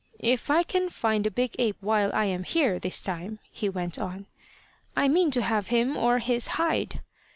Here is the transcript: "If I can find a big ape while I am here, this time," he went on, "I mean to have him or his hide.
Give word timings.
"If 0.17 0.49
I 0.49 0.63
can 0.63 0.89
find 0.89 1.27
a 1.27 1.29
big 1.29 1.55
ape 1.59 1.77
while 1.79 2.09
I 2.15 2.25
am 2.25 2.41
here, 2.43 2.79
this 2.79 3.03
time," 3.03 3.37
he 3.51 3.69
went 3.69 3.99
on, 3.99 4.25
"I 4.95 5.07
mean 5.07 5.29
to 5.29 5.43
have 5.43 5.67
him 5.67 5.95
or 5.95 6.17
his 6.17 6.47
hide. 6.57 7.01